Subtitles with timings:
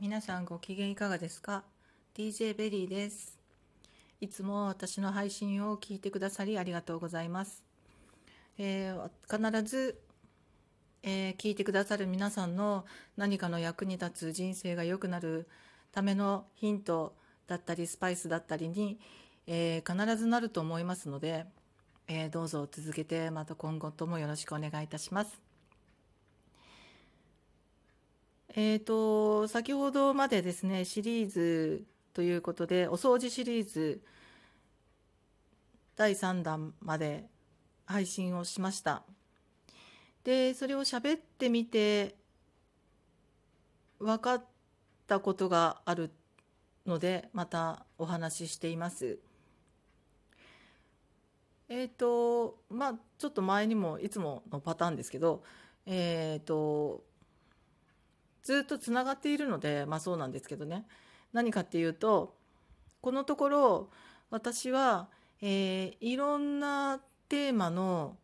[0.00, 1.64] 皆さんご機嫌いかがですか
[2.14, 3.36] ?DJ ベリーです。
[4.20, 7.64] いつも私の配信を聞いてくださりありがとうございます。
[8.58, 10.00] えー、必ず、
[11.02, 12.84] えー、聞いてくださる皆さんの
[13.16, 15.48] 何かの役に立つ人生が良くなる
[15.90, 17.16] ためのヒント
[17.48, 19.00] だったりスパイスだったりに、
[19.48, 21.44] えー、必ずなると思いますので、
[22.06, 25.47] えどうぞ続けてまた今後ともよろしくお願いいたします。
[28.54, 34.00] え、ー、と、先ほどまでですね、シリーズということで、お掃除シリーズ
[35.96, 37.26] 第3弾まで
[37.84, 39.02] 配信をしました。
[40.24, 42.14] で、それを喋ってみて、
[43.98, 44.44] 分かっ
[45.06, 46.10] たことがある
[46.86, 49.18] ので、またお話ししています。
[51.68, 55.42] えっ、ー、と、まあ、ちょっと前にもいつものパターンですけど、
[55.84, 57.04] えっ、ー、と、
[58.48, 60.86] ずっとつながっているので、まあそうなんですけどね。
[61.34, 62.34] 何かっていうと、
[63.02, 63.90] このところ
[64.30, 65.10] 私は、
[65.42, 68.16] えー、いろんなテーマの、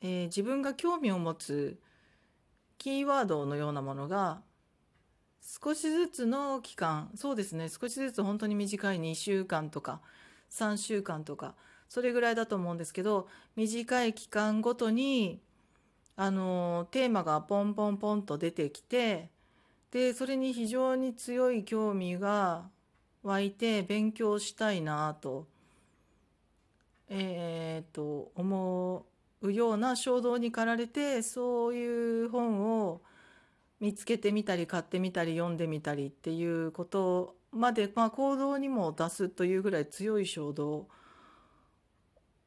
[0.00, 1.78] えー、自分が興味を持つ
[2.78, 4.42] キーワードのようなものが
[5.40, 10.00] 少しずつの期間そうですね少しずつ本当に短い2週間とか
[10.50, 11.54] 3週間とか
[11.88, 15.40] それぐらいだと思うんですけど短い期間ごとに
[16.16, 19.30] あのテーマがポンポンポンと出てきて
[19.94, 22.68] でそれに非常に強い興味が
[23.22, 25.46] 湧いて勉強したいなと,、
[27.08, 29.06] えー、と思
[29.40, 33.02] うような衝動に駆られてそういう本を
[33.78, 40.88] 見つけてみたり買ってみたり読んでみたりっていうことまで、まあ、行動にも出すというぐらい強い衝動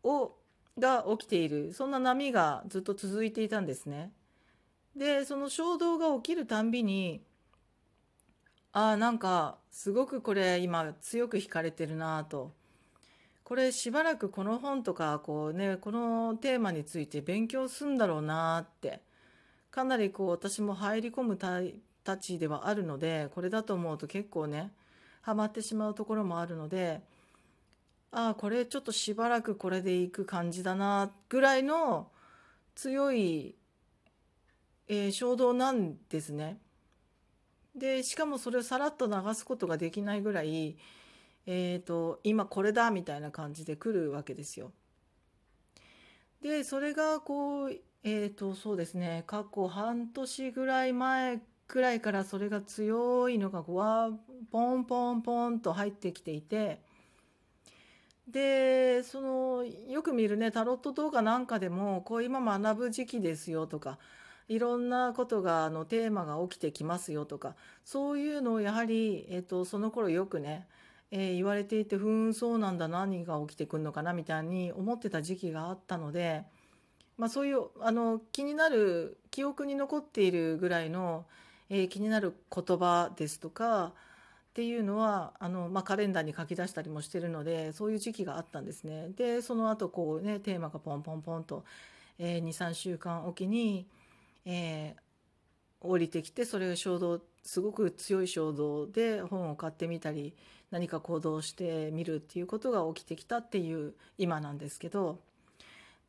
[0.04, 0.36] を
[0.78, 4.12] が起きているそんな波がずっと続いていたんですね。
[4.98, 7.22] でその衝動が起きるたんびに
[8.78, 12.54] ああなんかすごくこれ今強く惹かれてるなと
[13.44, 19.02] これしばらくこの本とかこうねこのテーマについて勉強するんだろうなって
[19.72, 21.38] かなりこう私も入り込む
[22.04, 24.70] たちではあるのでこれだと思うと結構ね
[25.22, 27.02] ハマってしまうところもあるので
[28.12, 32.10] ああこれちょっとしばらくこれでいく感じだなぐらいの
[32.76, 33.56] 強い、
[34.88, 36.60] えー、衝動なんですね。
[37.78, 40.78] でしかもそれをさらっと流すことができないぐらい、
[41.46, 44.72] えーと、今これだみたいな感じで来るわけですよ。
[46.42, 54.12] でそれがこうえっ、ー、とそうですね過去半年ぐらい前くらいからそれが強いのがわ
[54.52, 56.80] ポンポンポンと入ってきていて
[58.28, 63.98] でそのよく見るねタロット動画なんかでもこう今学ぶ時期ですよとか
[64.48, 70.68] いろんなことがあのテーマが起きてきますよとかそういうのをやはり、えーと、その頃よくね、
[71.12, 76.44] えー、言われていてふんそうなんだ何が起きてくるのかなみたいに思ってた時期があったので、
[77.18, 81.26] まあ、そういうあの気になる記憶に残っているぐらいの、
[81.70, 83.92] えー、気になる言葉ですとかっ
[84.54, 89.10] ていうのはあの、まあ、カレンダーに書き出したりもしてるのでそういう時期があったんですね。
[89.16, 91.64] でその後こうねテーマがポンポンポンと、
[92.18, 93.86] えー、23週間おきに
[94.50, 100.34] えー、降りてきてそれが衝動すごく強い衝動で本を買ってみたり
[100.72, 105.20] 何か行動してみるっていうことが起きてきたっていう今なんですけど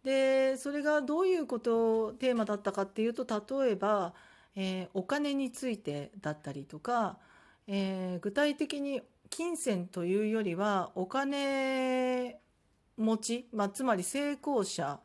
[0.05, 3.27] でそれがどういうことをテーマだったかっていうと
[3.61, 4.15] 例えば、
[4.55, 7.19] えー、お金についてだったりとか、
[7.67, 12.39] えー、具体的に金銭というよりはお金
[12.97, 15.01] 持ち、まあ、つまり成功者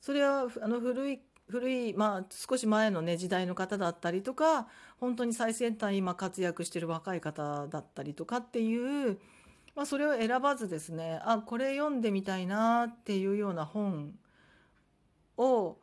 [0.00, 4.66] それはあの古い古い、まあ、少し前の、ね、時代の方だったりとか
[4.98, 9.18] 本当に最先端今活躍してる若い方だったりとかっていう、
[9.74, 14.14] まあ、それを選ばずですねあこれ読んでみたいなっていうような本
[15.36, 15.76] を、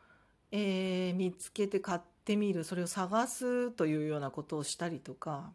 [0.52, 5.52] えー、見つけて買ってみるそれを探すというようなことをしたりとか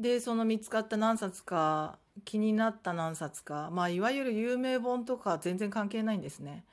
[0.00, 6.64] でその見つかった何冊か気になった何冊か、まあ、いわゆる有名本とか全然関係ないんですね。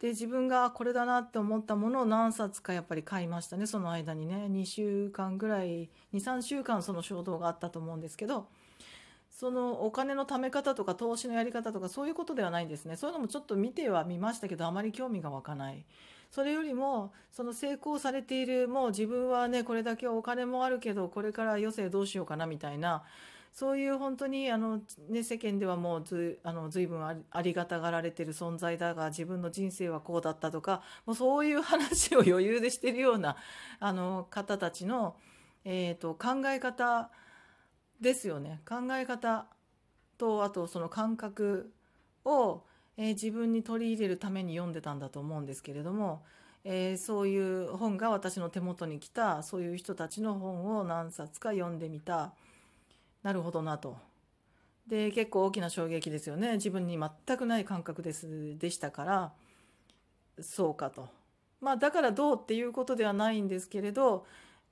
[0.00, 3.66] で自分がこれだなって思ったものを何冊かやっぱり買いましたね。
[3.66, 4.46] その間にね。
[4.50, 8.46] 2週間ぐらい23週間その衝動があったと思うんですけど
[9.30, 12.96] そのお金の貯め方とか投資のやり方とかそういうことではないんですね。
[12.96, 15.84] そういうのもちょっと見てはみましたけどあまり興味が湧かない。
[16.30, 23.04] それよりもその成功されているもう自分はねこれだけお金もあるけどこれから余生どうしようかなみたいな
[23.52, 33.36] そういう本当にあの、ね、世間ではもうずあの随分ありがたがられてる存在だが自分の人生はこうだったとかもうそういう話を余裕でしてるような
[33.80, 35.16] あの方たちの、
[35.64, 37.10] えーと、考え方
[38.00, 38.60] ですよね。
[38.68, 39.46] 考え方
[40.18, 41.72] とあとその感覚
[42.24, 42.62] を、
[42.96, 46.22] えー、自分に取り入れるために読んでたんだと思うんですけれども、
[46.64, 52.34] えー、そういう本が私の手元に来たそういう人たちの本を何冊か読んでみた。
[53.26, 53.96] なるほどなと。
[54.86, 59.32] で結構大きな衝撃ですよね自分に全くない感覚ですでしたから
[60.40, 61.08] そうかと。
[61.60, 64.26] まあだからどうっていうことではないんですけれど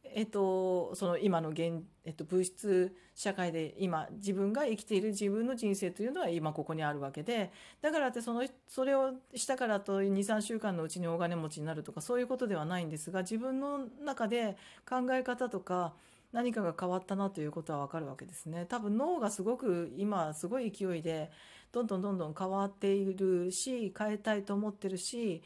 [0.05, 14.57] えっと、その今の現、えっと、物質社会で今自分が生きている自分の人生というのは今ここにあるわけでだからってそのそれをしたからと23週間のうちに大金持ちになるとかそういうことではないんですが自分の中で
[14.89, 15.95] 考え方とか
[16.35, 18.67] 何かが変わったなということは分かるわけですね。
[18.67, 21.31] 多分脳がすごく今すごい勢いで
[21.71, 25.45] どんどんどんどん変わっているし変えたいと思ってるし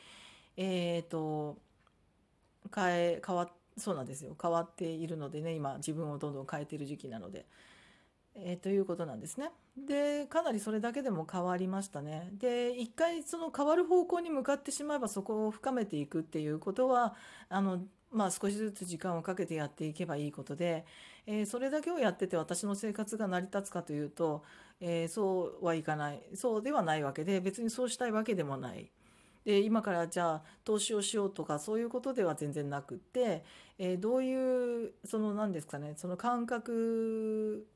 [0.56, 1.58] えっ、ー、と
[2.74, 4.34] 変え変わそうなんですよ。
[4.40, 7.44] 変わっているのでね今自分をどんどん変えている時期なので、
[8.34, 9.50] えー、ということなんですね。
[9.76, 12.30] でかなりそれだけでも変わりましたね。
[12.32, 17.14] で一回その変わる方向に向かってしまえばそこを深めていくっていうことは
[17.50, 17.82] あの
[18.12, 20.84] まあ少しずつ時間をかけてやっていけばいいことで、
[21.26, 24.42] えー、それだけをやってて私の生活が成り立つかというと、
[24.80, 26.22] えー、そうはいかない。
[26.34, 28.90] そうではないわけで別にそうしたいわけでもない。
[29.44, 33.44] で今からじゃあ投資をしようとかそういうことでは全然なくって、
[33.78, 37.66] えー、どういうその何ですかねその感覚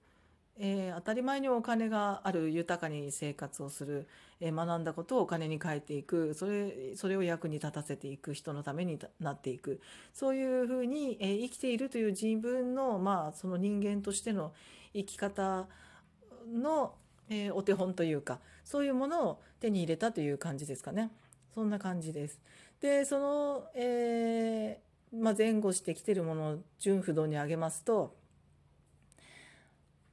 [0.59, 4.07] えー、当たり前にお金がある豊かに生活をする、
[4.41, 9.81] えー、学んだことをお金に変えていくそれそれを役に立たせていく人のためになっていく
[10.13, 14.53] そういうふうに、えー、生きているという自分の,、まあその人間としての
[14.95, 15.67] 生き方
[16.53, 16.95] の、
[17.31, 21.11] えお手本というかそういうものを手に入れたという感じですかね。
[21.55, 22.41] そんな感じです。
[22.81, 28.15] でその、えー、まあ、前後してきてるものを純不動に上げますと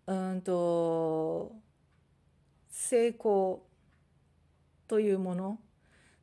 [0.09, 1.51] うんと
[2.69, 3.63] 成功
[4.87, 5.59] というもの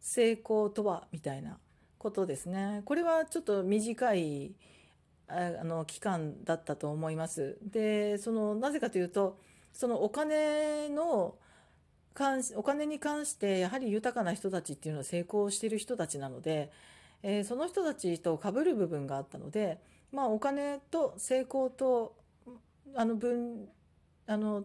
[0.01, 1.59] 成功とはみたいな
[1.99, 2.83] ことですね。
[2.85, 4.55] これはちょっと短い
[5.29, 7.59] あの期間だったと思います。
[7.63, 9.39] でそのなぜかというと
[9.73, 11.37] そのお金の
[12.57, 16.73] お金に関してやはり豊かな人たちっていうのは成功してる人たちなので、
[17.23, 19.79] えー、その人たちと被る部分があったので、
[20.11, 22.17] まあ、お金と成功と
[22.95, 23.69] あの分
[24.27, 24.65] あの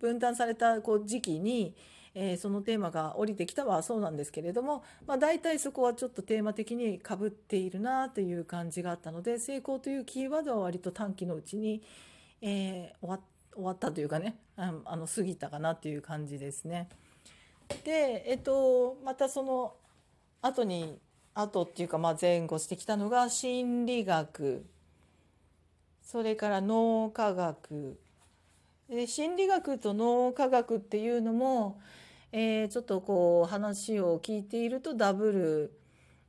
[0.00, 1.76] 分断されたこう時期に、
[2.14, 11.82] えー、そのテーマが降りてきたはそうなんですけれども、まあ、大体そこはちょっとテーマ的にかぶっているなという感じがあったので成功というキーワードは割と短期のうちに、
[12.40, 16.88] えー、終わって終わったというかねあの過ぎたかなっていう感じですね。
[17.84, 19.74] でえっとまたその
[20.42, 20.98] 後に
[21.34, 24.66] 後っていうかまあ前後してきたのが心理学
[26.04, 27.98] それから脳科学
[28.88, 31.80] で心理学と脳科学っていうのも、
[32.32, 35.78] えー、ちょっとこう話を聞いているとダブル、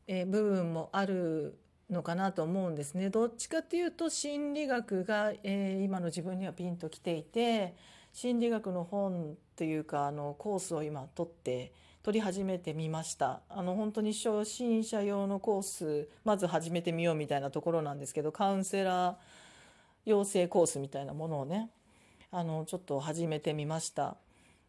[0.07, 3.09] えー、部分もあるのかなと思うんですね。
[3.09, 7.75] どっちかっていうと心理学が、えー、今の自分にはピンときていて
[8.13, 19.15] 心理学の本というかあのコースを今取って取り始めてみましたあの本当に初心者用のコースまず始めてみようみたいなところなんですけどカウンセラー
[20.05, 21.69] 養成コースみたいなものをね
[22.31, 24.17] あのちょっと始めてみました。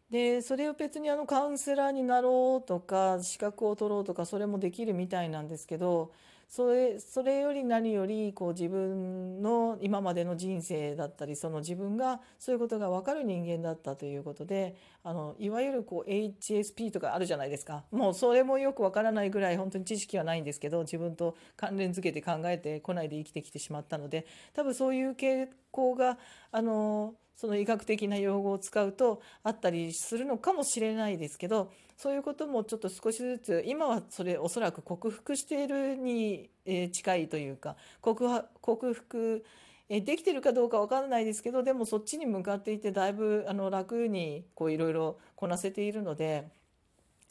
[0.09, 6.13] でそれを別にあのカウンセラーになろうとか資格を取ろうとかそれもできるみたいなんですけど
[6.47, 17.85] それそれより何よりこう自分の今までの人生だったりその自分がそういうことが分かる人間だったということであのいわゆるこう HSP とかあるじゃないですか。
[17.91, 26.17] もうそれもよく分からないぐらい本当に知識はないんですけど自分と関連づけて考えてこないで生きてきてしまったので多分そういう傾向が
[26.51, 36.49] あのその医学的な用語を使うとあったりするのかもしれないですけどそういうこともちょっと少しずつ今はそれおそらく克服しているに
[36.91, 39.45] 近いというか克服
[39.89, 46.47] えできてるかどうか分からないですけどでもそっちに向かっていてだいぶあの楽にいろいろこなせているので。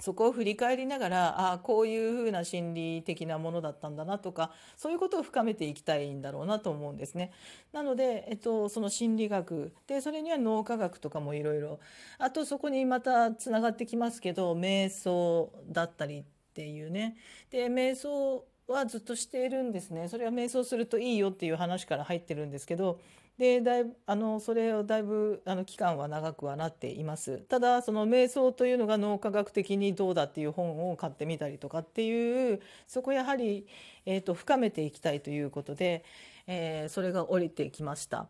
[0.01, 7.33] そこを振り返りながらああこういうふうな心理的なものだったんだなとかそういうことを深めていきたいんだろうなと思うんですね。
[7.73, 11.81] なので、えっと、その心理学でそれには脳科学とかもいろいろ
[12.19, 17.17] あとそこにまたつながってきますけど瞑想だったりっていうね
[17.51, 20.09] で瞑想はずっとしているんですね。
[20.09, 23.01] それは瞑想するといいよっていう話から入ってるんですけど
[23.39, 27.39] でだいぶあのそれをだいぶあの期間は長くはなっています。
[27.39, 33.67] ただその瞑想というのが脳科学的にどうだっていう本を買ってみたりとかっていうそこやはり、
[34.07, 36.03] えーと、深めていきたいということで、
[36.47, 38.29] えー、それが降りてきました。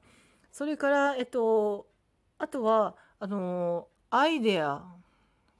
[0.50, 1.86] それから、えっ、と、
[2.38, 4.82] あとはあのアイデア。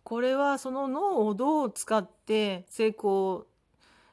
[0.02, 3.46] これはその脳をどう使って成功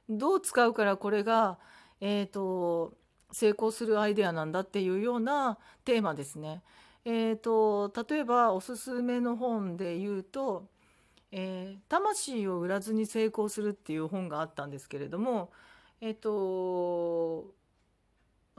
[0.10, 1.57] どう使うからこれが
[2.01, 2.93] え、ー、と
[3.31, 6.62] 成功するアイデアなんだっていうようなテーマですね。
[7.05, 10.67] えーと、例えばおすすめの本で言うと
[11.31, 15.51] 「えー、魂を売らずに成功する」っていう本があったんですけれども
[16.00, 17.53] えっ、ー、と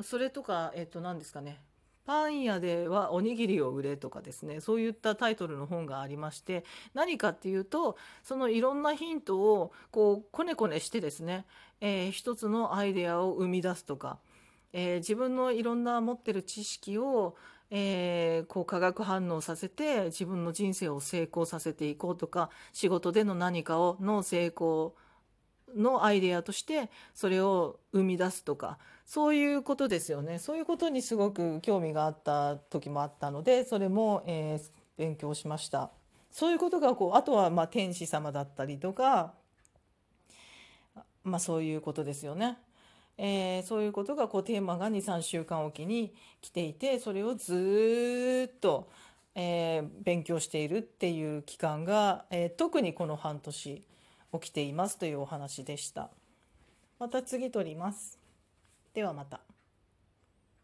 [0.02, 1.60] それとかえっ、ー、と何ですかね
[2.06, 11.44] パン屋ではおにぎりを売れとかですねそういったタイトルの本がありまして何かっていうとそのいろんなヒントをこうこねこねしてですね、
[11.80, 14.18] えー、一つのアイデアを生み出すとか
[14.74, 17.36] えー、自分のいろんな持ってる知識を、
[17.70, 24.96] えー、こう化学反応させて自分の人生を成功させていこうとか仕事での何かをの成功
[25.76, 35.90] のアイデアとしてそれを生み出すとかそういうことですよねそういうことにすごく興味があった時もあったのでそれも、えー、勉強しました
[36.30, 39.34] そういうことがこうあとはまあ天使様だったりとか
[41.22, 42.58] まあそういうことですよね。
[43.16, 48.90] えー、そういうことがこうテーマが23週間おきに来ていてそれをずっと、
[49.36, 53.84] えー、勉強しているっていう期間が、えー、特にこの半年
[54.32, 56.10] 起きていますというお話でした。
[56.98, 58.23] また次撮ります。
[58.94, 59.53] ではまた。